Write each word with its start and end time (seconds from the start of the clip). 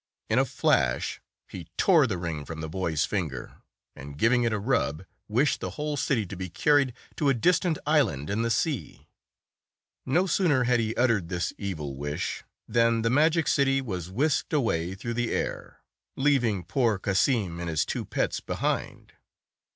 In 0.31 0.39
a 0.39 0.45
flash, 0.45 1.21
he 1.47 1.67
tore 1.77 2.07
the 2.07 2.17
ring 2.17 2.43
from 2.43 2.59
the 2.59 2.67
boy's 2.67 3.05
finger, 3.05 3.57
and 3.95 4.17
giving 4.17 4.41
it 4.41 4.51
a 4.51 4.57
rub, 4.57 5.05
wished 5.27 5.59
the 5.59 5.69
whole 5.77 5.95
city 5.95 6.25
to 6.25 6.35
be 6.35 6.49
carried 6.49 6.93
to 7.17 7.29
a 7.29 7.35
distant 7.35 7.77
island 7.85 8.27
in 8.27 8.41
the 8.41 8.49
sea. 8.49 9.07
No 10.03 10.25
sooner 10.25 10.63
had 10.63 10.79
he 10.79 10.95
uttered 10.95 11.29
this 11.29 11.53
evil 11.55 11.95
wish, 11.95 12.43
than 12.67 13.03
the 13.03 13.11
magic 13.11 13.47
city 13.47 13.79
was 13.79 14.09
whisked 14.09 14.53
away 14.53 14.95
through 14.95 15.13
the 15.13 15.31
air, 15.31 15.81
leaving 16.15 16.63
poor 16.63 16.97
Cassim 16.97 17.59
and 17.59 17.69
his 17.69 17.85
two 17.85 18.03
pets 18.03 18.39
behind. 18.39 19.13